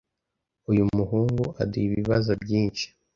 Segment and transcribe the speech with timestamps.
[0.71, 2.85] Uyu muhungu aduha ibibazo byinshi.